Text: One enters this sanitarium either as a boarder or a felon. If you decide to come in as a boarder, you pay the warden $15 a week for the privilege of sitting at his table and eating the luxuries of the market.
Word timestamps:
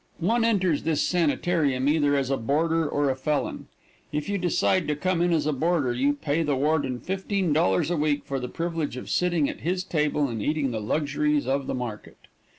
One 0.17 0.43
enters 0.43 0.81
this 0.81 1.03
sanitarium 1.03 1.87
either 1.87 2.15
as 2.15 2.31
a 2.31 2.37
boarder 2.37 2.89
or 2.89 3.11
a 3.11 3.15
felon. 3.15 3.67
If 4.11 4.29
you 4.29 4.39
decide 4.39 4.87
to 4.87 4.95
come 4.95 5.21
in 5.21 5.31
as 5.31 5.45
a 5.45 5.53
boarder, 5.53 5.93
you 5.93 6.13
pay 6.13 6.41
the 6.41 6.55
warden 6.55 6.99
$15 6.99 7.91
a 7.93 7.95
week 7.97 8.25
for 8.25 8.39
the 8.39 8.47
privilege 8.49 8.97
of 8.97 9.11
sitting 9.11 9.47
at 9.47 9.59
his 9.59 9.83
table 9.83 10.27
and 10.27 10.41
eating 10.41 10.71
the 10.71 10.81
luxuries 10.81 11.45
of 11.45 11.67
the 11.67 11.75
market. 11.75 12.17